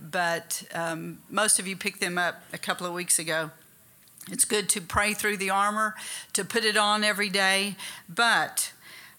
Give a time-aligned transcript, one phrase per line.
[0.00, 3.50] but um, most of you picked them up a couple of weeks ago.
[4.30, 5.94] It's good to pray through the armor,
[6.32, 7.76] to put it on every day,
[8.08, 8.72] but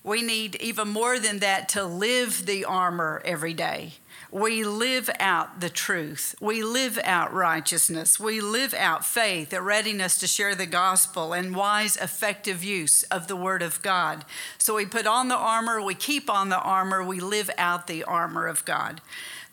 [0.03, 3.93] we need even more than that to live the armor every day.
[4.31, 6.35] We live out the truth.
[6.41, 8.19] We live out righteousness.
[8.19, 13.27] We live out faith, a readiness to share the gospel, and wise, effective use of
[13.27, 14.25] the Word of God.
[14.57, 18.03] So we put on the armor, we keep on the armor, we live out the
[18.03, 18.99] armor of God.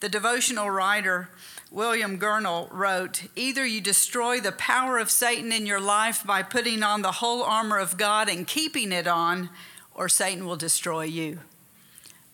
[0.05, 1.31] The devotional writer
[1.71, 6.83] William Gurnall wrote Either you destroy the power of Satan in your life by putting
[6.83, 9.49] on the whole armor of God and keeping it on,
[9.95, 11.39] or Satan will destroy you.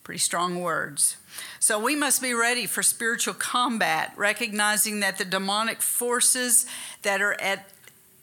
[0.03, 1.15] Pretty strong words.
[1.61, 6.65] So we must be ready for spiritual combat, recognizing that the demonic forces
[7.03, 7.69] that are at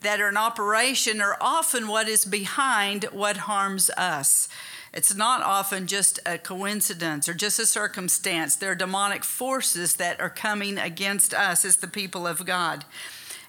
[0.02, 4.50] that are in operation are often what is behind what harms us.
[4.92, 8.56] It's not often just a coincidence or just a circumstance.
[8.56, 12.84] There are demonic forces that are coming against us as the people of God.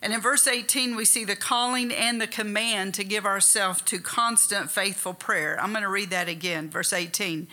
[0.01, 3.99] And in verse 18, we see the calling and the command to give ourselves to
[3.99, 5.59] constant faithful prayer.
[5.59, 6.69] I'm going to read that again.
[6.69, 7.47] Verse 18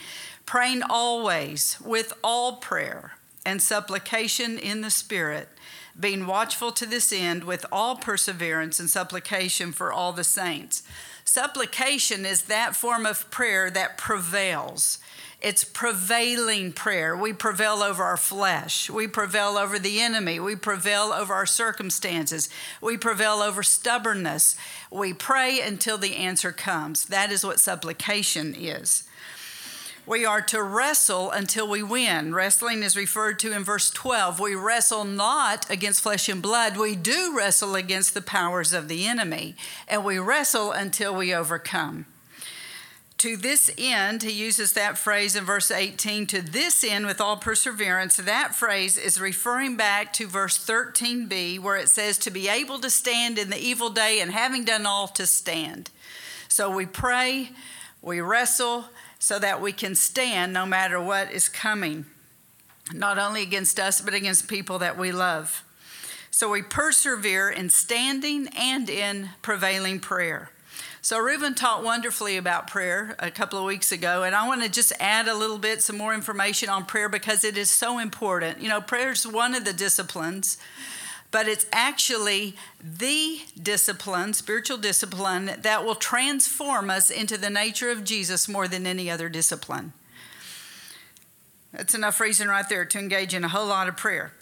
[0.45, 5.49] praying always with all prayer and supplication in the Spirit,
[5.99, 10.85] being watchful to this end with all perseverance and supplication for all the saints.
[11.27, 14.99] Supplication is that form of prayer that prevails.
[15.43, 17.17] It's prevailing prayer.
[17.17, 18.89] We prevail over our flesh.
[18.89, 20.41] We prevail over the enemy.
[20.41, 22.49] We prevail over our circumstances.
[22.81, 24.57] We prevail over stubbornness.
[24.91, 27.05] We pray until the answer comes.
[27.07, 29.03] That is what supplication is.
[30.07, 32.33] We are to wrestle until we win.
[32.33, 34.39] Wrestling is referred to in verse 12.
[34.39, 36.77] We wrestle not against flesh and blood.
[36.77, 39.57] We do wrestle against the powers of the enemy,
[39.89, 42.07] and we wrestle until we overcome.
[43.19, 47.39] To this end, he uses that phrase in verse 18, to this end with all
[47.39, 48.17] perseverance.
[48.17, 52.91] That phrase is referring back to verse 13b, where it says, to be able to
[52.91, 55.91] stand in the evil day and having done all to stand.
[56.47, 57.51] So we pray,
[58.03, 58.85] we wrestle,
[59.19, 62.07] so that we can stand no matter what is coming,
[62.93, 65.65] not only against us, but against people that we love.
[66.31, 70.51] So we persevere in standing and in prevailing prayer.
[71.01, 74.69] So, Reuben taught wonderfully about prayer a couple of weeks ago, and I want to
[74.69, 78.61] just add a little bit, some more information on prayer because it is so important.
[78.61, 80.59] You know, prayer is one of the disciplines
[81.31, 88.05] but it's actually the discipline, spiritual discipline, that will transform us into the nature of
[88.05, 89.93] Jesus more than any other discipline.
[91.73, 94.33] That's enough reason right there to engage in a whole lot of prayer.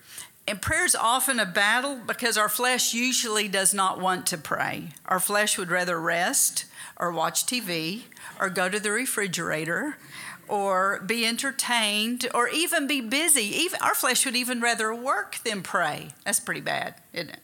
[0.47, 4.91] And prayer is often a battle because our flesh usually does not want to pray.
[5.07, 6.67] Our flesh would rather rest
[6.99, 8.03] or watch TV
[8.39, 9.97] or go to the refrigerator
[10.49, 13.45] or be entertained or even be busy.
[13.45, 16.09] Even, our flesh would even rather work than pray.
[16.25, 17.41] That's pretty bad, isn't it?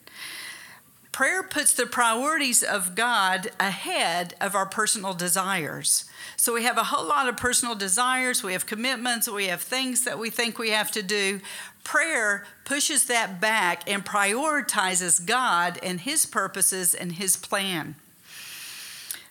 [1.13, 6.05] Prayer puts the priorities of God ahead of our personal desires.
[6.37, 10.05] So we have a whole lot of personal desires, we have commitments, we have things
[10.05, 11.41] that we think we have to do.
[11.83, 17.97] Prayer pushes that back and prioritizes God and His purposes and His plan.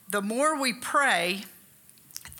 [0.10, 1.44] The more we pray,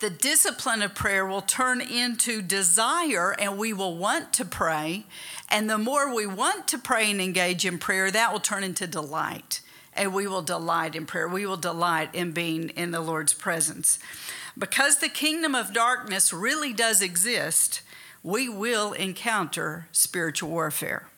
[0.00, 5.04] the discipline of prayer will turn into desire and we will want to pray.
[5.50, 8.86] And the more we want to pray and engage in prayer, that will turn into
[8.86, 9.60] delight.
[9.92, 11.28] And we will delight in prayer.
[11.28, 13.98] We will delight in being in the Lord's presence.
[14.56, 17.82] Because the kingdom of darkness really does exist,
[18.22, 21.08] we will encounter spiritual warfare.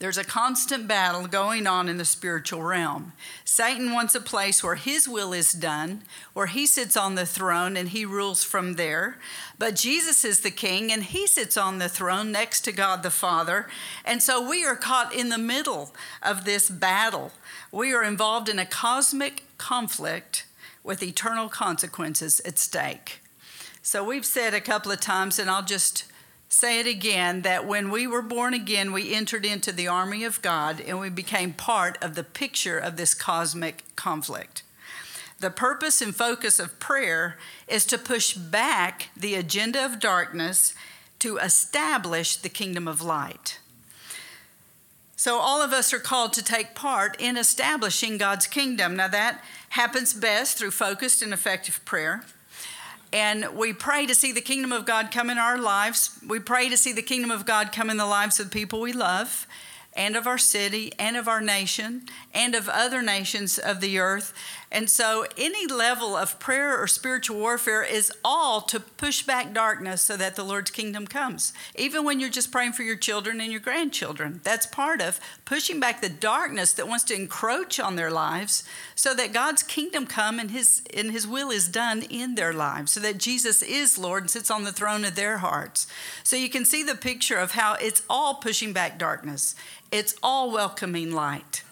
[0.00, 3.12] There's a constant battle going on in the spiritual realm.
[3.44, 7.76] Satan wants a place where his will is done, where he sits on the throne
[7.76, 9.18] and he rules from there.
[9.58, 13.10] But Jesus is the king and he sits on the throne next to God the
[13.10, 13.68] Father.
[14.04, 17.30] And so we are caught in the middle of this battle.
[17.70, 20.44] We are involved in a cosmic conflict
[20.82, 23.20] with eternal consequences at stake.
[23.80, 26.04] So we've said a couple of times, and I'll just
[26.54, 30.40] say it again that when we were born again, we entered into the army of
[30.40, 34.62] God and we became part of the picture of this cosmic conflict.
[35.40, 37.36] The purpose and focus of prayer
[37.66, 40.74] is to push back the agenda of darkness
[41.18, 43.58] to establish the kingdom of light.
[45.16, 48.96] So, all of us are called to take part in establishing God's kingdom.
[48.96, 52.24] Now, that happens best through focused and effective prayer.
[53.14, 56.18] And we pray to see the kingdom of God come in our lives.
[56.26, 58.80] We pray to see the kingdom of God come in the lives of the people
[58.80, 59.46] we love
[59.92, 62.02] and of our city and of our nation
[62.34, 64.34] and of other nations of the earth.
[64.74, 70.02] And so, any level of prayer or spiritual warfare is all to push back darkness
[70.02, 71.52] so that the Lord's kingdom comes.
[71.76, 75.78] Even when you're just praying for your children and your grandchildren, that's part of pushing
[75.78, 78.64] back the darkness that wants to encroach on their lives
[78.96, 82.90] so that God's kingdom come and his and his will is done in their lives
[82.90, 85.86] so that Jesus is Lord and sits on the throne of their hearts.
[86.24, 89.54] So you can see the picture of how it's all pushing back darkness.
[89.92, 91.63] It's all welcoming light.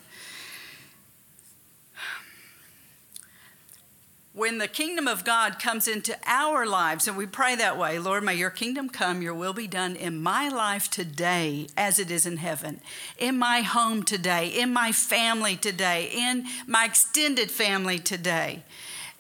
[4.34, 8.24] When the kingdom of God comes into our lives, and we pray that way, Lord,
[8.24, 12.24] may your kingdom come, your will be done in my life today as it is
[12.24, 12.80] in heaven,
[13.18, 18.62] in my home today, in my family today, in my extended family today,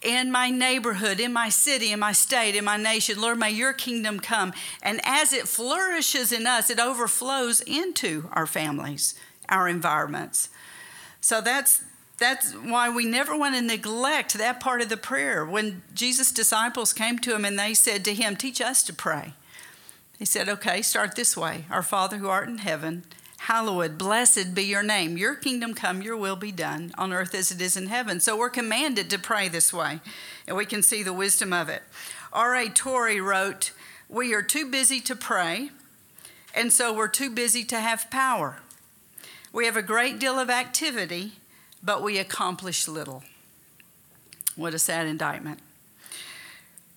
[0.00, 3.20] in my neighborhood, in my city, in my state, in my nation.
[3.20, 4.54] Lord, may your kingdom come.
[4.82, 9.14] And as it flourishes in us, it overflows into our families,
[9.50, 10.48] our environments.
[11.20, 11.84] So that's
[12.22, 15.44] that's why we never want to neglect that part of the prayer.
[15.44, 19.34] When Jesus' disciples came to him and they said to him, Teach us to pray.
[20.18, 23.02] He said, Okay, start this way Our Father who art in heaven,
[23.38, 25.16] hallowed, blessed be your name.
[25.16, 28.20] Your kingdom come, your will be done on earth as it is in heaven.
[28.20, 30.00] So we're commanded to pray this way,
[30.46, 31.82] and we can see the wisdom of it.
[32.32, 32.68] R.A.
[32.68, 33.72] Torrey wrote,
[34.08, 35.70] We are too busy to pray,
[36.54, 38.58] and so we're too busy to have power.
[39.52, 41.32] We have a great deal of activity
[41.82, 43.22] but we accomplish little.
[44.56, 45.60] What a sad indictment.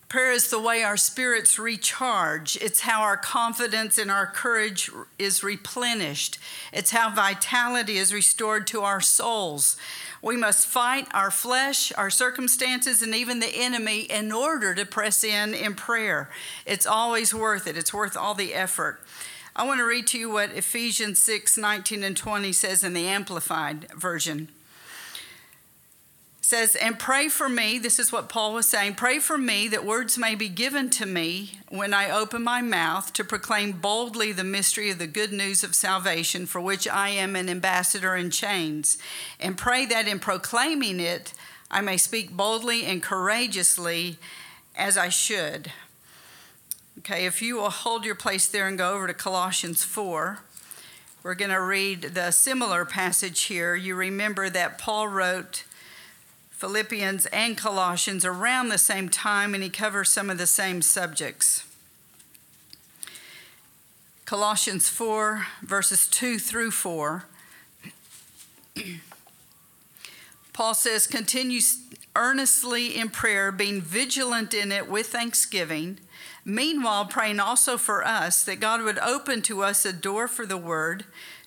[0.08, 2.56] Prayer is the way our spirits recharge.
[2.58, 6.38] It's how our confidence and our courage is replenished.
[6.72, 9.78] It's how vitality is restored to our souls.
[10.22, 15.24] We must fight our flesh, our circumstances, and even the enemy in order to press
[15.24, 16.30] in in prayer.
[16.66, 19.02] It's always worth it, it's worth all the effort.
[19.56, 23.08] I want to read to you what Ephesians 6 19 and 20 says in the
[23.08, 24.50] Amplified Version
[26.56, 27.80] says, And pray for me.
[27.80, 28.96] This is what Paul was saying.
[28.96, 33.12] Pray for me that words may be given to me when I open my mouth
[33.12, 37.36] to proclaim boldly the mystery of the good news of salvation, for which I am
[37.36, 38.98] an ambassador in chains.
[39.38, 41.34] And pray that in proclaiming it,
[41.70, 44.18] I may speak boldly and courageously
[44.78, 45.74] as I should.
[47.00, 50.40] Okay, if you will hold your place there and go over to Colossians 4.
[51.22, 53.76] We're going to read the similar passage here.
[53.76, 55.66] You remember that Paul wrote
[56.56, 61.66] Philippians and Colossians around the same time, and he covers some of the same subjects.
[64.24, 67.26] Colossians 4, verses 2 through 4.
[70.54, 71.60] Paul says, Continue
[72.16, 76.00] earnestly in prayer, being vigilant in it with thanksgiving.
[76.46, 80.56] Meanwhile, praying also for us that God would open to us a door for the
[80.56, 81.04] word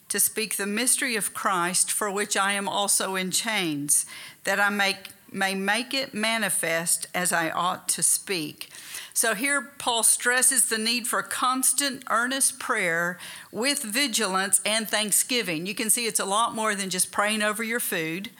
[0.08, 4.06] to speak the mystery of Christ, for which I am also in chains,
[4.44, 8.70] that I make, may make it manifest as I ought to speak.
[9.12, 13.19] So here, Paul stresses the need for constant, earnest prayer
[13.50, 15.66] with vigilance and thanksgiving.
[15.66, 18.31] You can see it's a lot more than just praying over your food,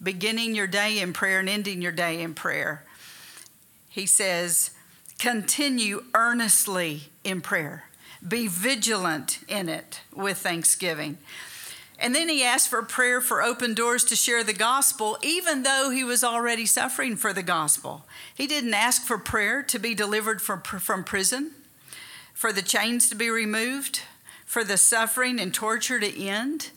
[0.00, 2.84] beginning your day in prayer and ending your day in prayer.
[3.90, 4.70] He says,
[5.18, 7.87] continue earnestly in prayer.
[8.26, 11.18] Be vigilant in it with thanksgiving.
[12.00, 15.90] And then he asked for prayer for open doors to share the gospel, even though
[15.90, 18.06] he was already suffering for the gospel.
[18.34, 21.52] He didn't ask for prayer to be delivered from, from prison,
[22.34, 24.02] for the chains to be removed,
[24.46, 26.70] for the suffering and torture to end.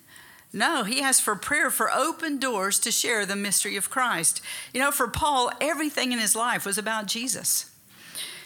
[0.54, 4.42] No, he asked for prayer for open doors to share the mystery of Christ.
[4.74, 7.71] You know, for Paul, everything in his life was about Jesus.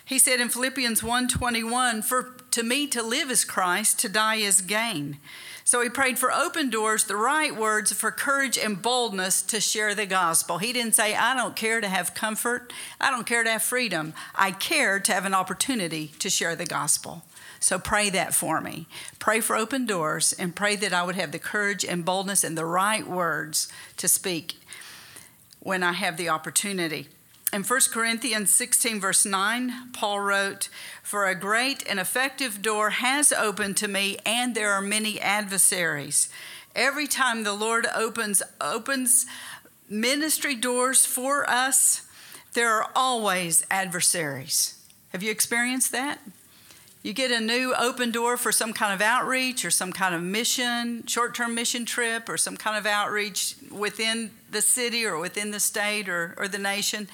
[0.05, 4.62] He said in Philippians 1:21, "For to me to live is Christ, to die is
[4.62, 5.19] gain."
[5.63, 9.95] So he prayed for open doors, the right words for courage and boldness to share
[9.95, 10.59] the gospel.
[10.59, 12.71] He didn't say, I don't care to have comfort,
[13.01, 14.13] I don't care to have freedom.
[14.35, 17.25] I care to have an opportunity to share the gospel.
[17.59, 18.88] So pray that for me.
[19.17, 22.55] Pray for open doors and pray that I would have the courage and boldness and
[22.55, 24.59] the right words to speak
[25.62, 27.09] when I have the opportunity.
[27.55, 30.67] In 1 Corinthians 16, verse 9, Paul wrote,
[31.01, 36.27] For a great and effective door has opened to me, and there are many adversaries.
[36.75, 39.25] Every time the Lord opens, opens
[39.89, 42.05] ministry doors for us,
[42.55, 44.77] there are always adversaries.
[45.13, 46.19] Have you experienced that?
[47.03, 50.21] You get a new open door for some kind of outreach or some kind of
[50.21, 55.51] mission, short term mission trip, or some kind of outreach within the city or within
[55.51, 57.07] the state or, or the nation.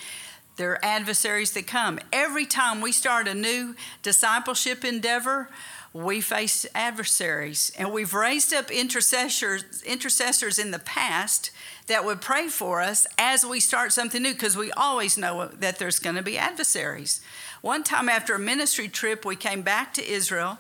[0.58, 2.00] There are adversaries that come.
[2.12, 5.50] Every time we start a new discipleship endeavor,
[5.94, 7.72] we face adversaries.
[7.78, 11.52] And we've raised up intercessors, intercessors in the past
[11.88, 15.80] that would pray for us as we start something new because we always know that
[15.80, 17.22] there's going to be adversaries.
[17.62, 20.60] One time after a ministry trip, we came back to Israel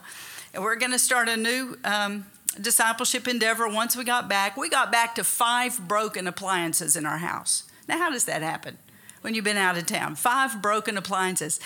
[0.54, 2.26] and we're going to start a new um,
[2.60, 4.58] discipleship endeavor once we got back.
[4.58, 7.64] We got back to five broken appliances in our house.
[7.88, 8.78] Now, how does that happen
[9.22, 10.16] when you've been out of town?
[10.16, 11.60] Five broken appliances.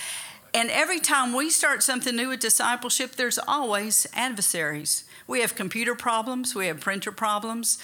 [0.53, 5.03] And every time we start something new with discipleship, there's always adversaries.
[5.27, 7.77] We have computer problems, we have printer problems,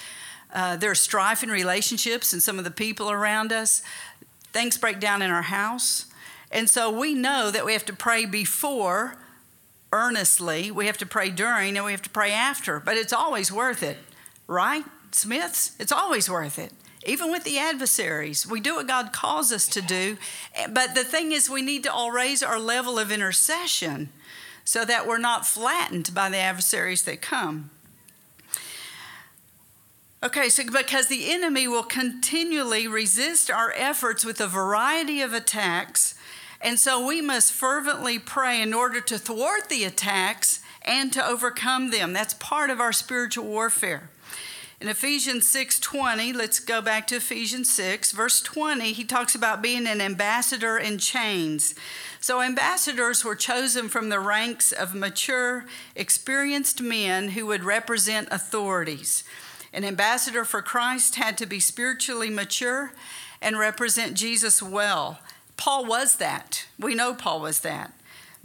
[0.54, 3.82] uh, there's strife in relationships and some of the people around us.
[4.52, 6.06] Things break down in our house.
[6.50, 9.16] And so we know that we have to pray before
[9.92, 12.80] earnestly, we have to pray during, and we have to pray after.
[12.80, 13.98] But it's always worth it,
[14.46, 15.76] right, Smiths?
[15.78, 16.72] It's always worth it
[17.06, 18.46] even with the adversaries.
[18.46, 20.16] We do what God calls us to do.
[20.54, 24.10] Eh, but the thing is, we need to all raise our level of intercession
[24.64, 27.70] so that we're not flattened by the adversaries that come.
[30.24, 36.14] Okay, so because the enemy will continually resist our efforts with a variety of attacks,
[36.60, 41.90] and so we must fervently pray in order to thwart the attacks and to overcome
[41.90, 42.12] them.
[42.12, 44.10] That's part of our spiritual warfare.
[44.82, 49.86] In Ephesians 6:20, let's go back to Ephesians 6, verse 20, he talks about being
[49.86, 51.76] an ambassador in chains.
[52.18, 59.22] So ambassadors were chosen from the ranks of mature, experienced men who would represent authorities.
[59.72, 62.92] An ambassador for Christ had to be spiritually mature
[63.40, 65.20] and represent Jesus well.
[65.56, 66.64] Paul was that.
[66.76, 67.92] We know Paul was that.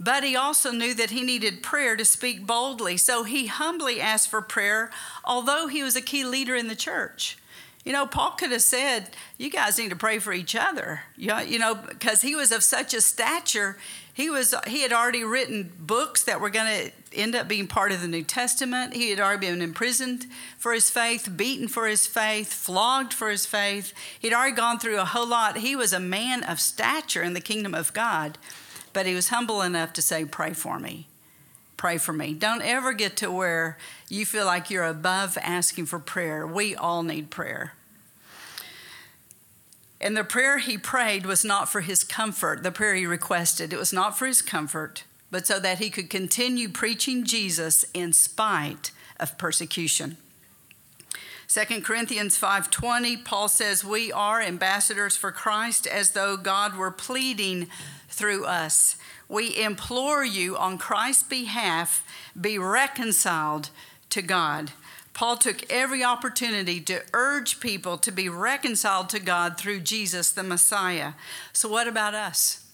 [0.00, 2.96] But he also knew that he needed prayer to speak boldly.
[2.96, 4.90] So he humbly asked for prayer,
[5.24, 7.36] although he was a key leader in the church.
[7.84, 11.02] You know, Paul could have said, You guys need to pray for each other.
[11.16, 13.78] You know, because he was of such a stature.
[14.12, 17.92] He, was, he had already written books that were going to end up being part
[17.92, 18.94] of the New Testament.
[18.94, 20.26] He had already been imprisoned
[20.58, 23.94] for his faith, beaten for his faith, flogged for his faith.
[24.18, 25.58] He'd already gone through a whole lot.
[25.58, 28.38] He was a man of stature in the kingdom of God.
[28.92, 31.06] But he was humble enough to say, Pray for me.
[31.76, 32.34] Pray for me.
[32.34, 33.78] Don't ever get to where
[34.08, 36.46] you feel like you're above asking for prayer.
[36.46, 37.74] We all need prayer.
[40.00, 43.72] And the prayer he prayed was not for his comfort, the prayer he requested.
[43.72, 48.12] It was not for his comfort, but so that he could continue preaching Jesus in
[48.12, 50.16] spite of persecution.
[51.48, 57.70] 2 Corinthians 5:20 Paul says we are ambassadors for Christ as though God were pleading
[58.10, 58.96] through us.
[59.30, 62.04] We implore you on Christ's behalf,
[62.38, 63.70] be reconciled
[64.10, 64.72] to God.
[65.14, 70.42] Paul took every opportunity to urge people to be reconciled to God through Jesus the
[70.42, 71.14] Messiah.
[71.54, 72.64] So, what about us?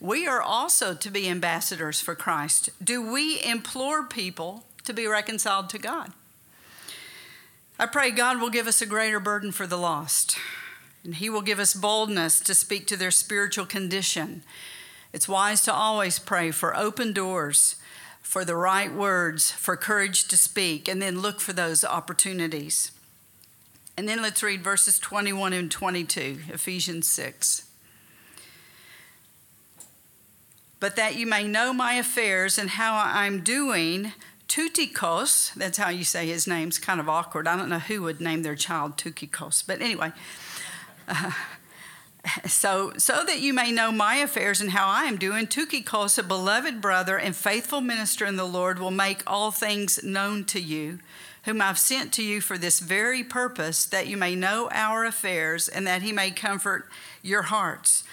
[0.00, 2.70] We are also to be ambassadors for Christ.
[2.82, 6.12] Do we implore people to be reconciled to God?
[7.84, 10.38] I pray God will give us a greater burden for the lost
[11.04, 14.42] and He will give us boldness to speak to their spiritual condition.
[15.12, 17.76] It's wise to always pray for open doors,
[18.22, 22.90] for the right words, for courage to speak, and then look for those opportunities.
[23.98, 27.68] And then let's read verses 21 and 22, Ephesians 6.
[30.80, 34.14] But that you may know my affairs and how I'm doing,
[34.48, 37.48] Tutikos, that's how you say his name's kind of awkward.
[37.48, 40.12] I don't know who would name their child Tukikos, but anyway.
[41.08, 41.32] Uh,
[42.46, 46.22] so, so that you may know my affairs and how I am doing, Tukikos, a
[46.22, 51.00] beloved brother and faithful minister in the Lord, will make all things known to you,
[51.44, 55.68] whom I've sent to you for this very purpose, that you may know our affairs
[55.68, 56.88] and that he may comfort
[57.22, 58.04] your hearts.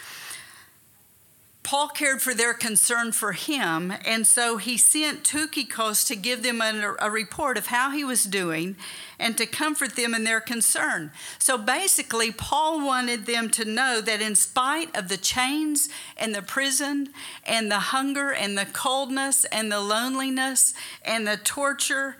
[1.71, 6.59] Paul cared for their concern for him, and so he sent Tukikos to give them
[6.59, 8.75] a, a, report of how he was doing
[9.17, 11.11] and to comfort them in their concern.
[11.39, 15.87] So basically, Paul wanted them to know that in spite of the chains
[16.17, 17.13] and the prison
[17.45, 20.73] and the hunger and the coldness and the loneliness
[21.05, 22.17] and the torture,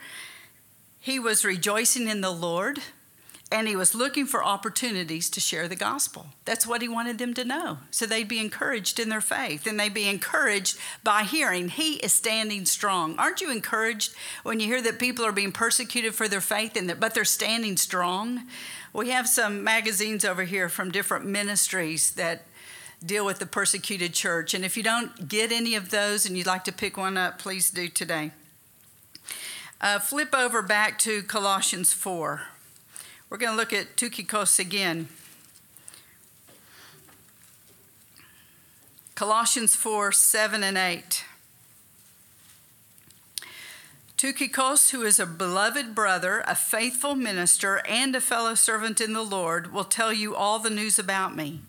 [0.97, 2.79] he was rejoicing in the Lord
[3.51, 6.27] and he was looking for opportunities to share the gospel.
[6.45, 7.79] That's what he wanted them to know.
[7.91, 12.13] So they'd be encouraged in their faith and they'd be encouraged by hearing he is
[12.13, 13.17] standing strong.
[13.19, 16.97] Aren't you encouraged when you hear that people are being persecuted for their faith and
[16.99, 18.43] but they're standing strong?
[18.93, 22.45] We have some magazines over here from different ministries that
[23.05, 24.53] deal with the persecuted church.
[24.53, 27.39] And if you don't get any of those and you'd like to pick one up,
[27.39, 28.31] please do today.
[29.81, 32.43] Uh, flip over back to Colossians 4.
[33.31, 35.07] We're going to look at Tukikos again.
[39.15, 41.23] Colossians 4 7 and 8.
[44.17, 49.23] Tukikos, who is a beloved brother, a faithful minister, and a fellow servant in the
[49.23, 51.61] Lord, will tell you all the news about me.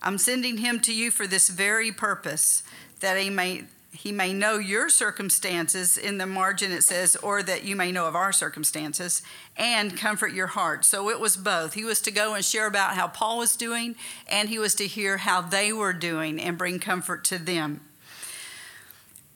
[0.00, 2.62] I'm sending him to you for this very purpose,
[3.00, 3.64] that he may
[3.98, 8.06] he may know your circumstances in the margin it says or that you may know
[8.06, 9.22] of our circumstances
[9.56, 12.94] and comfort your heart so it was both he was to go and share about
[12.94, 13.96] how paul was doing
[14.28, 17.80] and he was to hear how they were doing and bring comfort to them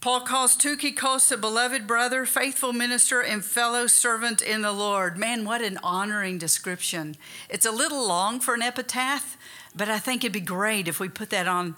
[0.01, 5.17] Paul calls Tychicus a beloved brother, faithful minister, and fellow servant in the Lord.
[5.17, 7.15] Man, what an honoring description.
[7.49, 9.37] It's a little long for an epitaph,
[9.77, 11.77] but I think it'd be great if we put that on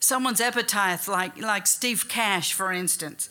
[0.00, 3.28] someone's epitaph, like, like Steve Cash, for instance,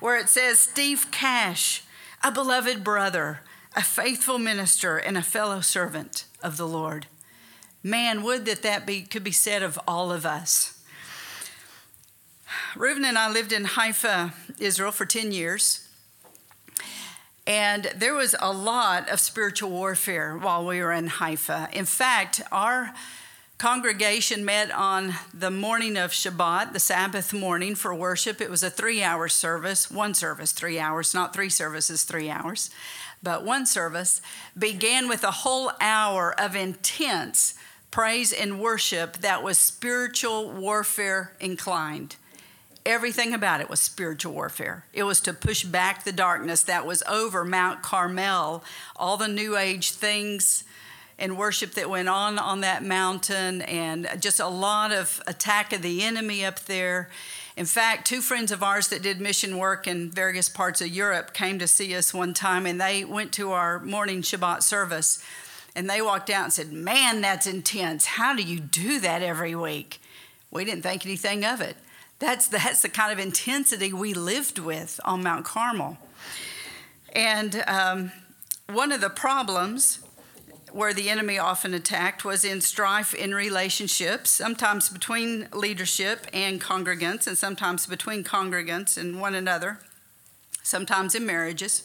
[0.00, 1.82] where it says, Steve Cash,
[2.24, 3.40] a beloved brother,
[3.76, 7.06] a faithful minister, and a fellow servant of the Lord.
[7.82, 10.82] Man, would that that be, could be said of all of us.
[12.74, 15.86] Reuben and I lived in Haifa, Israel for 10 years.
[17.46, 21.68] And there was a lot of spiritual warfare while we were in Haifa.
[21.72, 22.92] In fact, our
[23.58, 28.40] congregation met on the morning of Shabbat, the Sabbath morning, for worship.
[28.40, 32.70] It was a three hour service, one service, three hours, not three services, three hours,
[33.20, 34.22] but one service,
[34.56, 37.54] began with a whole hour of intense
[37.90, 42.14] praise and worship that was spiritual warfare inclined.
[42.86, 44.84] Everything about it was spiritual warfare.
[44.92, 48.62] It was to push back the darkness that was over Mount Carmel,
[48.94, 50.62] all the New Age things
[51.18, 55.82] and worship that went on on that mountain, and just a lot of attack of
[55.82, 57.10] the enemy up there.
[57.56, 61.34] In fact, two friends of ours that did mission work in various parts of Europe
[61.34, 65.22] came to see us one time, and they went to our morning Shabbat service.
[65.74, 68.04] And they walked out and said, Man, that's intense.
[68.04, 70.00] How do you do that every week?
[70.50, 71.76] We didn't think anything of it.
[72.18, 75.98] That's, that's the kind of intensity we lived with on Mount Carmel.
[77.12, 78.12] And um,
[78.68, 80.00] one of the problems
[80.72, 87.26] where the enemy often attacked was in strife in relationships, sometimes between leadership and congregants,
[87.26, 89.80] and sometimes between congregants and one another,
[90.62, 91.84] sometimes in marriages.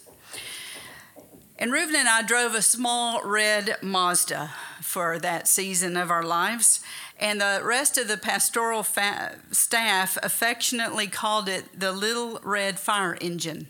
[1.58, 6.82] And Reuben and I drove a small red Mazda for that season of our lives.
[7.20, 13.18] And the rest of the pastoral fa- staff affectionately called it the little red fire
[13.22, 13.68] engine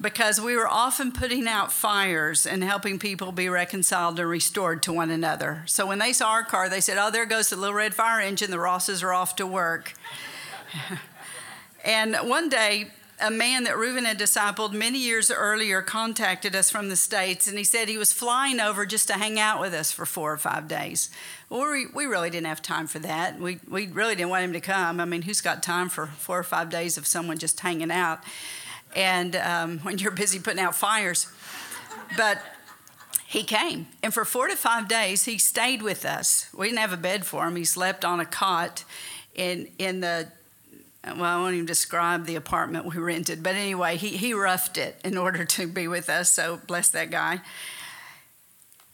[0.00, 4.92] because we were often putting out fires and helping people be reconciled and restored to
[4.92, 5.62] one another.
[5.66, 8.20] So when they saw our car, they said, Oh, there goes the little red fire
[8.20, 8.50] engine.
[8.50, 9.94] The Rosses are off to work.
[11.84, 16.88] and one day, a man that Reuben had discipled many years earlier contacted us from
[16.88, 19.90] the States, and he said he was flying over just to hang out with us
[19.90, 21.08] for four or five days.
[21.48, 23.40] Well, we, we really didn't have time for that.
[23.40, 25.00] We, we really didn't want him to come.
[25.00, 28.20] I mean, who's got time for four or five days of someone just hanging out?
[28.96, 31.28] And um, when you're busy putting out fires.
[32.16, 32.42] But
[33.28, 36.48] he came, and for four to five days, he stayed with us.
[36.56, 37.56] We didn't have a bed for him.
[37.56, 38.84] He slept on a cot
[39.34, 40.28] in, in the
[41.14, 45.00] well, I won't even describe the apartment we rented, but anyway, he, he roughed it
[45.04, 47.40] in order to be with us, so bless that guy.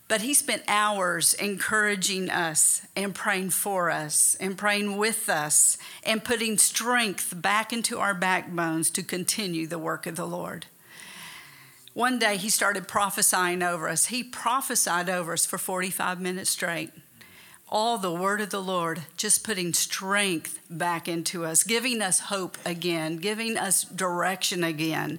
[0.09, 6.23] But he spent hours encouraging us and praying for us and praying with us and
[6.23, 10.67] putting strength back into our backbones to continue the work of the Lord.
[11.95, 14.07] One day he started prophesying over us.
[14.07, 16.91] He prophesied over us for 45 minutes straight
[17.73, 22.59] all the word of the Lord, just putting strength back into us, giving us hope
[22.67, 25.19] again, giving us direction again,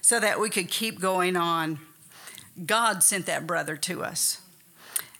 [0.00, 1.78] so that we could keep going on.
[2.66, 4.40] God sent that brother to us.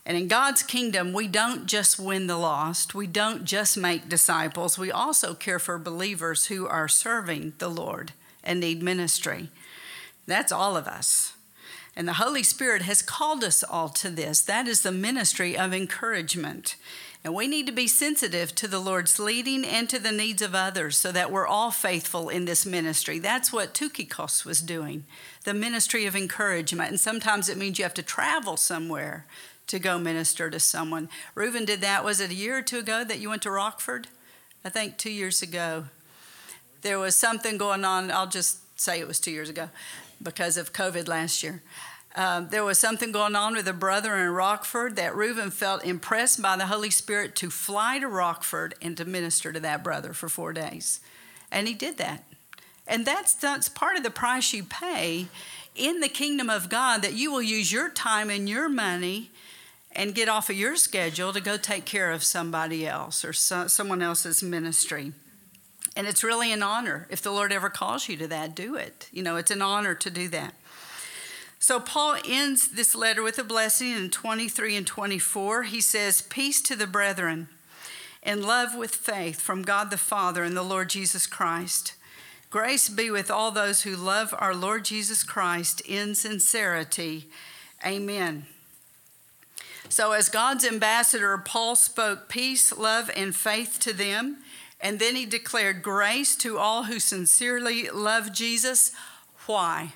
[0.05, 4.77] And in God's kingdom, we don't just win the lost, we don't just make disciples,
[4.77, 9.49] we also care for believers who are serving the Lord and need ministry.
[10.27, 11.33] That's all of us.
[11.95, 14.41] And the Holy Spirit has called us all to this.
[14.41, 16.75] That is the ministry of encouragement.
[17.23, 20.53] And we need to be sensitive to the Lord's leading and to the needs of
[20.53, 23.17] others so that we're all faithful in this ministry.
[23.17, 25.05] That's what Tukikos was doing,
[25.45, 26.89] the ministry of encouragement.
[26.89, 29.25] And sometimes it means you have to travel somewhere
[29.67, 31.09] to go minister to someone.
[31.33, 32.03] Reuben did that.
[32.03, 34.07] Was it a year or two ago that you went to Rockford?
[34.63, 35.85] I think two years ago.
[36.81, 38.11] There was something going on.
[38.11, 39.69] I'll just say it was two years ago
[40.21, 41.61] because of COVID last year.
[42.15, 46.41] Um, there was something going on with a brother in Rockford that Reuben felt impressed
[46.41, 50.29] by the Holy Spirit to fly to Rockford and to minister to that brother for
[50.29, 51.01] four days.
[51.51, 52.23] And he did that.
[52.87, 55.27] And that's, that's part of the price you pay
[55.75, 59.31] in the kingdom of God that you will use your time and your money
[59.91, 63.67] and get off of your schedule to go take care of somebody else or so,
[63.67, 65.13] someone else's ministry.
[65.95, 67.07] And it's really an honor.
[67.09, 69.07] If the Lord ever calls you to that, do it.
[69.11, 70.53] You know, it's an honor to do that.
[71.57, 75.63] So Paul ends this letter with a blessing in 23 and 24.
[75.63, 77.47] He says, Peace to the brethren
[78.21, 81.93] and love with faith from God the Father and the Lord Jesus Christ.
[82.55, 87.27] Grace be with all those who love our Lord Jesus Christ in sincerity.
[87.85, 88.45] Amen.
[89.89, 94.37] So, as God's ambassador, Paul spoke peace, love, and faith to them.
[94.79, 98.93] And then he declared grace to all who sincerely love Jesus.
[99.47, 99.91] Why?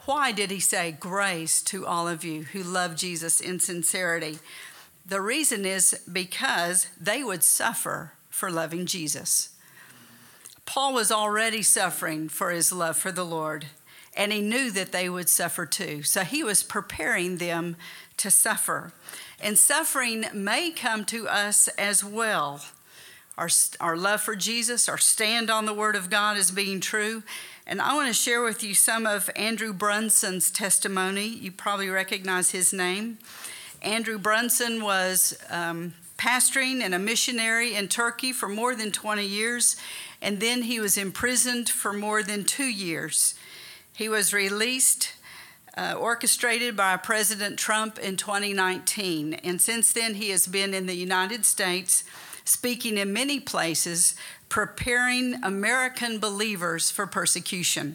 [0.00, 4.38] Why did he say grace to all of you who love Jesus in sincerity?
[5.06, 9.55] The reason is because they would suffer for loving Jesus.
[10.66, 13.66] Paul was already suffering for his love for the Lord,
[14.14, 16.02] and he knew that they would suffer too.
[16.02, 17.76] So he was preparing them
[18.18, 18.92] to suffer.
[19.40, 22.62] And suffering may come to us as well.
[23.38, 23.48] Our,
[23.80, 27.22] our love for Jesus, our stand on the Word of God as being true,
[27.66, 31.26] and I want to share with you some of Andrew Brunson's testimony.
[31.26, 33.18] You probably recognize his name.
[33.82, 39.76] Andrew Brunson was um, pastoring and a missionary in Turkey for more than 20 years,
[40.26, 43.36] and then he was imprisoned for more than two years.
[43.92, 45.12] He was released,
[45.78, 50.96] uh, orchestrated by President Trump in 2019, and since then he has been in the
[50.96, 52.02] United States
[52.44, 54.16] speaking in many places
[54.48, 57.94] preparing American believers for persecution.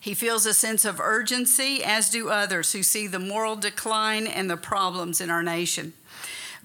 [0.00, 4.50] He feels a sense of urgency, as do others who see the moral decline and
[4.50, 5.92] the problems in our nation.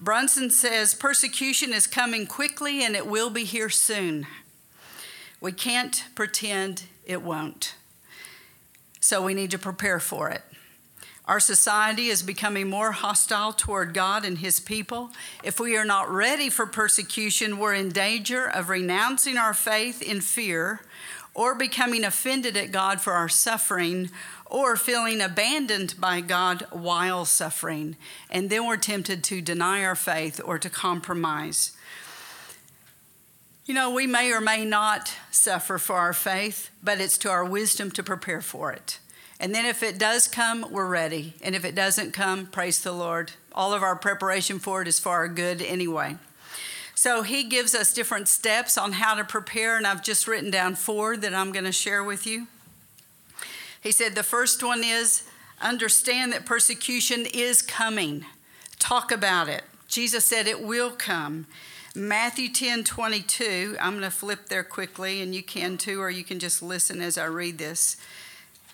[0.02, 4.26] Brunson says persecution is coming quickly and it will be here soon.
[5.40, 7.76] We can't pretend it won't.
[8.98, 10.42] So we need to prepare for it.
[11.26, 15.12] Our society is becoming more hostile toward God and His people.
[15.44, 20.20] If we are not ready for persecution, we're in danger of renouncing our faith in
[20.20, 20.80] fear
[21.32, 24.10] or becoming offended at God for our suffering
[24.52, 27.96] or feeling abandoned by God while suffering.
[28.30, 31.74] And then we're tempted to deny our faith or to compromise.
[33.64, 37.46] You know, we may or may not suffer for our faith, but it's to our
[37.46, 38.98] wisdom to prepare for it.
[39.40, 41.32] And then if it does come, we're ready.
[41.40, 43.32] And if it doesn't come, praise the Lord.
[43.54, 46.16] All of our preparation for it is for our good anyway.
[46.94, 50.74] So he gives us different steps on how to prepare, and I've just written down
[50.74, 52.48] four that I'm going to share with you.
[53.82, 55.24] He said the first one is
[55.60, 58.24] understand that persecution is coming.
[58.78, 59.64] Talk about it.
[59.88, 61.46] Jesus said it will come.
[61.94, 66.24] Matthew 10 22, I'm going to flip there quickly, and you can too, or you
[66.24, 67.96] can just listen as I read this.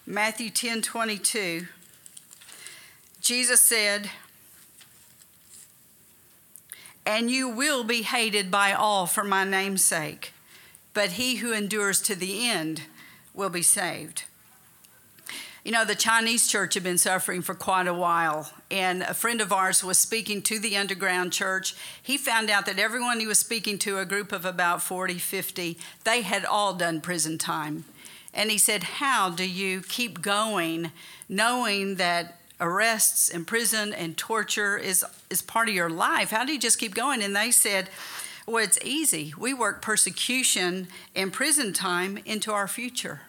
[0.07, 1.67] Matthew 10 22,
[3.21, 4.11] Jesus said,
[7.05, 10.33] And you will be hated by all for my name's sake,
[10.93, 12.83] but he who endures to the end
[13.35, 14.25] will be saved.
[15.65, 19.41] You know, the Chinese church had been suffering for quite a while, and a friend
[19.41, 21.75] of ours was speaking to the underground church.
[22.01, 25.77] He found out that everyone he was speaking to, a group of about 40, 50,
[26.05, 27.85] they had all done prison time.
[28.33, 30.93] And he said, How do you keep going
[31.29, 36.31] knowing that arrests and prison and torture is, is part of your life?
[36.31, 37.21] How do you just keep going?
[37.21, 37.91] And they said,
[38.47, 39.35] Well, it's easy.
[39.37, 43.23] We work persecution and prison time into our future.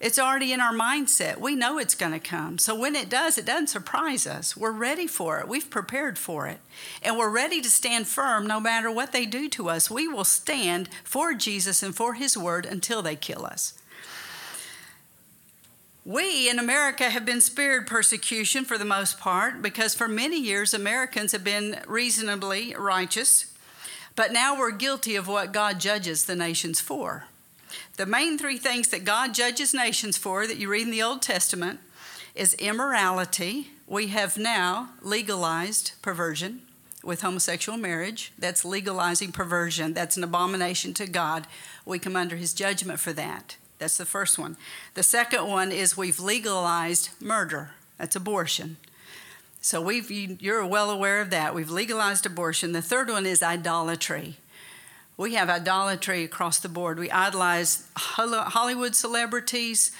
[0.00, 1.38] It's already in our mindset.
[1.38, 2.58] We know it's going to come.
[2.58, 4.56] So when it does, it doesn't surprise us.
[4.56, 5.48] We're ready for it.
[5.48, 6.60] We've prepared for it.
[7.02, 9.90] And we're ready to stand firm no matter what they do to us.
[9.90, 13.74] We will stand for Jesus and for his word until they kill us.
[16.04, 20.72] We in America have been spared persecution for the most part because for many years
[20.72, 23.52] Americans have been reasonably righteous,
[24.16, 27.24] but now we're guilty of what God judges the nations for.
[27.98, 31.20] The main three things that God judges nations for that you read in the Old
[31.20, 31.80] Testament
[32.32, 33.72] is immorality.
[33.88, 36.60] We have now legalized perversion
[37.02, 38.30] with homosexual marriage.
[38.38, 39.94] That's legalizing perversion.
[39.94, 41.48] That's an abomination to God.
[41.84, 43.56] We come under his judgment for that.
[43.80, 44.56] That's the first one.
[44.94, 47.72] The second one is we've legalized murder.
[47.96, 48.76] That's abortion.
[49.60, 51.52] So we've you're well aware of that.
[51.52, 52.70] We've legalized abortion.
[52.70, 54.36] The third one is idolatry.
[55.18, 56.96] We have idolatry across the board.
[56.96, 59.90] We idolize Hollywood celebrities,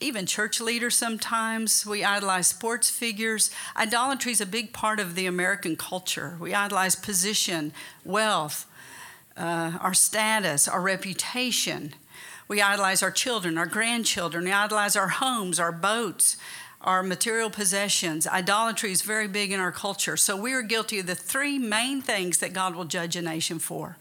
[0.00, 1.84] even church leaders sometimes.
[1.84, 3.50] We idolize sports figures.
[3.76, 6.38] Idolatry is a big part of the American culture.
[6.40, 7.74] We idolize position,
[8.06, 8.64] wealth,
[9.36, 11.92] uh, our status, our reputation.
[12.48, 14.44] We idolize our children, our grandchildren.
[14.44, 16.38] We idolize our homes, our boats,
[16.80, 18.26] our material possessions.
[18.26, 20.16] Idolatry is very big in our culture.
[20.16, 23.58] So we are guilty of the three main things that God will judge a nation
[23.58, 23.98] for.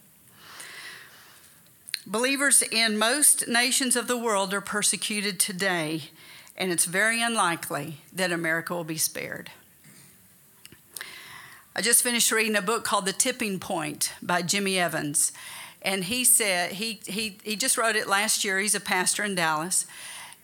[2.07, 6.03] Believers in most nations of the world are persecuted today,
[6.55, 9.49] and it's very unlikely that America will be spared.
[11.75, 15.31] I just finished reading a book called The Tipping Point by Jimmy Evans.
[15.81, 18.59] And he said, he, he, he just wrote it last year.
[18.59, 19.87] He's a pastor in Dallas.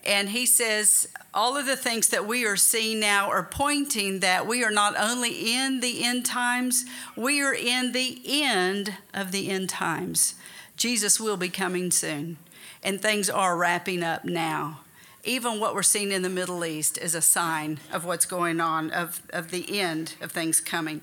[0.04, 4.47] And he says, all of the things that we are seeing now are pointing that
[4.47, 9.50] we are not only in the end times, we are in the end of the
[9.50, 10.34] end times.
[10.81, 12.37] Jesus will be coming soon,
[12.81, 14.79] and things are wrapping up now.
[15.23, 18.89] Even what we're seeing in the Middle East is a sign of what's going on,
[18.89, 21.01] of, of the end of things coming.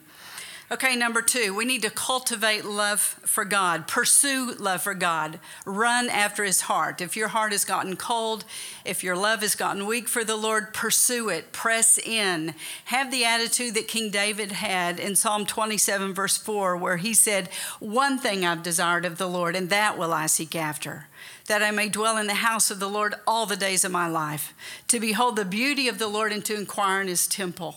[0.71, 6.11] Okay, number two, we need to cultivate love for God, pursue love for God, run
[6.11, 7.01] after His heart.
[7.01, 8.45] If your heart has gotten cold,
[8.85, 12.55] if your love has gotten weak for the Lord, pursue it, press in.
[12.85, 17.49] Have the attitude that King David had in Psalm 27, verse 4, where he said,
[17.81, 21.07] One thing I've desired of the Lord, and that will I seek after
[21.47, 24.07] that I may dwell in the house of the Lord all the days of my
[24.07, 24.53] life,
[24.89, 27.77] to behold the beauty of the Lord and to inquire in his temple.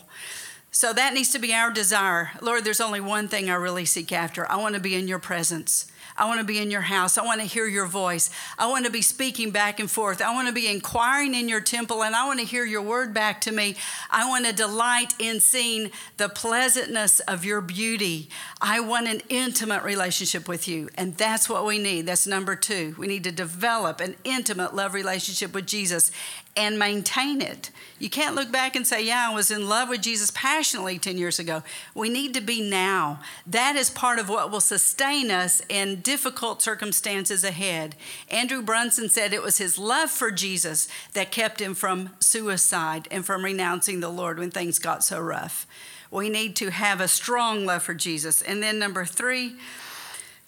[0.74, 2.30] So that needs to be our desire.
[2.40, 4.50] Lord, there's only one thing I really seek after.
[4.50, 5.86] I want to be in your presence.
[6.16, 7.18] I want to be in your house.
[7.18, 8.30] I want to hear your voice.
[8.58, 10.20] I want to be speaking back and forth.
[10.20, 13.14] I want to be inquiring in your temple and I want to hear your word
[13.14, 13.76] back to me.
[14.10, 18.28] I want to delight in seeing the pleasantness of your beauty.
[18.60, 20.88] I want an intimate relationship with you.
[20.96, 22.06] And that's what we need.
[22.06, 22.94] That's number two.
[22.98, 26.10] We need to develop an intimate love relationship with Jesus
[26.56, 27.70] and maintain it.
[27.98, 31.16] You can't look back and say, Yeah, I was in love with Jesus passionately 10
[31.16, 31.62] years ago.
[31.94, 33.20] We need to be now.
[33.46, 37.96] That is part of what will sustain us in difficult circumstances ahead.
[38.30, 43.24] Andrew Brunson said it was his love for Jesus that kept him from suicide and
[43.24, 45.66] from renouncing the Lord when things got so rough.
[46.10, 48.42] We need to have a strong love for Jesus.
[48.42, 49.56] And then, number three,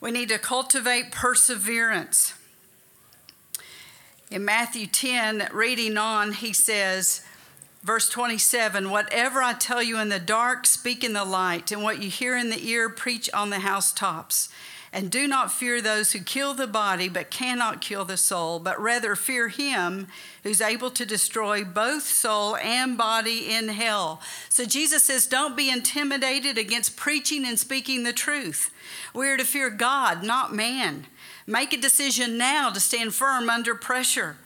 [0.00, 2.34] we need to cultivate perseverance.
[4.30, 7.22] In Matthew 10, reading on, he says,
[7.82, 12.02] verse 27 Whatever I tell you in the dark, speak in the light, and what
[12.02, 14.48] you hear in the ear, preach on the housetops.
[14.94, 18.80] And do not fear those who kill the body, but cannot kill the soul, but
[18.80, 20.06] rather fear him
[20.44, 24.20] who's able to destroy both soul and body in hell.
[24.48, 28.70] So Jesus says, Don't be intimidated against preaching and speaking the truth.
[29.12, 31.06] We are to fear God, not man.
[31.44, 34.36] Make a decision now to stand firm under pressure.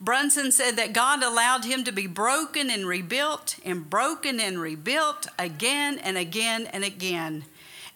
[0.00, 5.26] Brunson said that God allowed him to be broken and rebuilt and broken and rebuilt
[5.36, 7.44] again and again and again.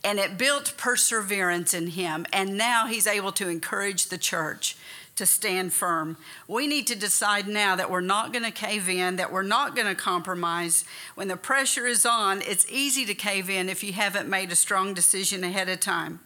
[0.05, 2.27] And it built perseverance in him.
[2.33, 4.77] And now he's able to encourage the church
[5.17, 6.17] to stand firm.
[6.49, 9.77] We need to decide now that we're not going to cave in, that we're not
[9.77, 10.85] going to compromise.
[11.15, 14.57] When the pressure is on, it's easy to cave in if you haven't made a
[14.57, 16.21] strong decision ahead of time.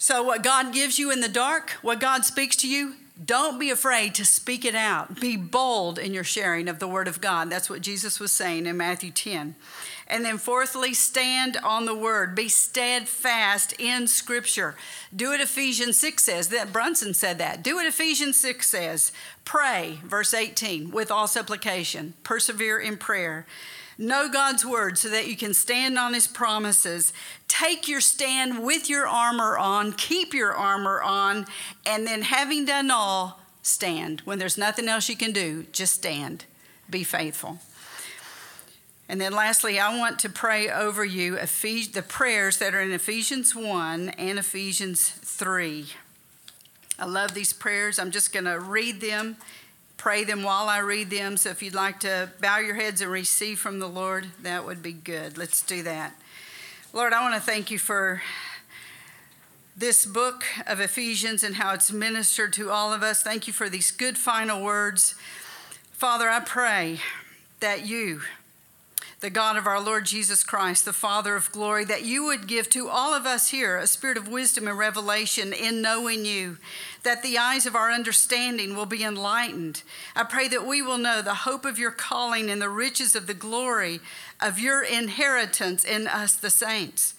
[0.00, 3.70] So, what God gives you in the dark, what God speaks to you, don't be
[3.70, 5.20] afraid to speak it out.
[5.20, 7.50] Be bold in your sharing of the Word of God.
[7.50, 9.56] That's what Jesus was saying in Matthew 10.
[10.10, 12.34] And then, fourthly, stand on the Word.
[12.34, 14.74] Be steadfast in Scripture.
[15.14, 16.48] Do what Ephesians 6 says.
[16.48, 17.62] That Brunson said that.
[17.62, 19.12] Do what Ephesians 6 says.
[19.44, 22.14] Pray, verse 18, with all supplication.
[22.22, 23.46] Persevere in prayer.
[23.98, 27.12] Know God's word so that you can stand on his promises.
[27.46, 31.46] Take your stand with your armor on, keep your armor on,
[31.84, 34.20] and then having done all, stand.
[34.20, 36.44] When there's nothing else you can do, just stand.
[36.88, 37.58] Be faithful.
[39.08, 43.54] And then lastly, I want to pray over you the prayers that are in Ephesians
[43.56, 45.86] 1 and Ephesians 3.
[46.98, 47.98] I love these prayers.
[47.98, 49.36] I'm just going to read them
[49.98, 51.36] pray them while I read them.
[51.36, 54.82] So if you'd like to bow your heads and receive from the Lord, that would
[54.82, 55.36] be good.
[55.36, 56.14] Let's do that.
[56.94, 58.22] Lord, I want to thank you for
[59.76, 63.22] this book of Ephesians and how it's ministered to all of us.
[63.22, 65.14] Thank you for these good final words.
[65.92, 67.00] Father, I pray
[67.60, 68.22] that you,
[69.20, 72.70] the God of our Lord Jesus Christ, the Father of glory, that you would give
[72.70, 76.58] to all of us here a spirit of wisdom and revelation in knowing you,
[77.02, 79.82] that the eyes of our understanding will be enlightened.
[80.14, 83.26] I pray that we will know the hope of your calling and the riches of
[83.26, 83.98] the glory
[84.40, 87.14] of your inheritance in us, the saints.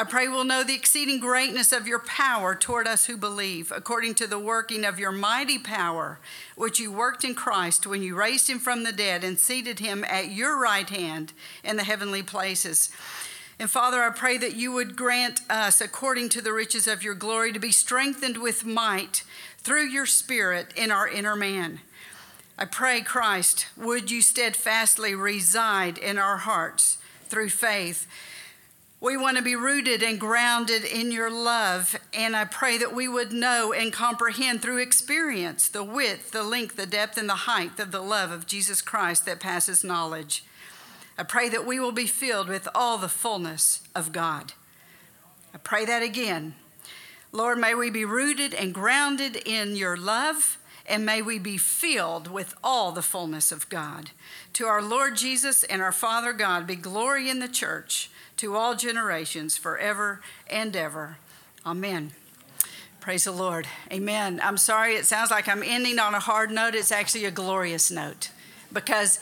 [0.00, 4.14] I pray we'll know the exceeding greatness of your power toward us who believe, according
[4.14, 6.18] to the working of your mighty power,
[6.56, 10.02] which you worked in Christ when you raised him from the dead and seated him
[10.04, 12.90] at your right hand in the heavenly places.
[13.58, 17.14] And Father, I pray that you would grant us, according to the riches of your
[17.14, 19.22] glory, to be strengthened with might
[19.58, 21.80] through your Spirit in our inner man.
[22.58, 26.96] I pray, Christ, would you steadfastly reside in our hearts
[27.28, 28.06] through faith
[29.02, 33.08] We want to be rooted and grounded in your love, and I pray that we
[33.08, 37.80] would know and comprehend through experience the width, the length, the depth, and the height
[37.80, 40.44] of the love of Jesus Christ that passes knowledge.
[41.16, 44.52] I pray that we will be filled with all the fullness of God.
[45.54, 46.54] I pray that again.
[47.32, 50.58] Lord, may we be rooted and grounded in your love,
[50.90, 54.10] and may we be filled with all the fullness of God.
[54.54, 58.74] To our Lord Jesus and our Father God be glory in the church to all
[58.74, 61.18] generations forever and ever.
[61.64, 62.10] Amen.
[62.98, 63.66] Praise the Lord.
[63.92, 64.40] Amen.
[64.42, 66.74] I'm sorry, it sounds like I'm ending on a hard note.
[66.74, 68.30] It's actually a glorious note
[68.72, 69.20] because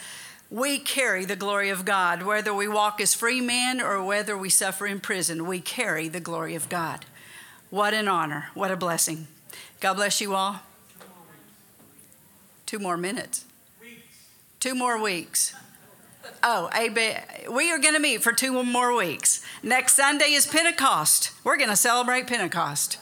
[0.51, 2.23] we carry the glory of God.
[2.23, 6.21] Whether we walk as free men or whether we suffer in prison, we carry the
[6.21, 7.05] glory of God.
[7.71, 8.49] What an honor.
[8.55, 9.29] What a blessing.
[9.81, 10.61] God bless you all.
[12.69, 13.47] Two more minutes.
[14.61, 15.55] Two more weeks.
[16.43, 16.91] Oh, A
[17.51, 19.43] we are going to meet for two more weeks.
[19.63, 21.31] Next Sunday is Pentecost.
[21.45, 22.99] We're going to celebrate Pentecost.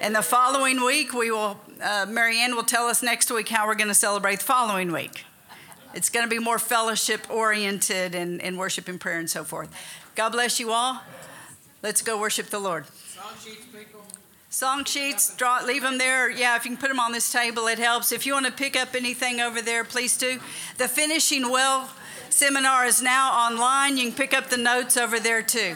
[0.00, 3.76] And the following week, we will, uh, Marianne will tell us next week how we're
[3.76, 5.24] going to celebrate the following week.
[5.94, 9.72] It's going to be more fellowship oriented and, and worship and prayer and so forth.
[10.16, 11.00] God bless you all.
[11.80, 12.86] Let's go worship the Lord.
[14.48, 16.30] Song sheets, draw, leave them there.
[16.30, 18.12] Yeah, if you can put them on this table, it helps.
[18.12, 20.38] If you want to pick up anything over there, please do.
[20.78, 21.90] The Finishing Well
[22.30, 23.96] seminar is now online.
[23.96, 25.74] You can pick up the notes over there too.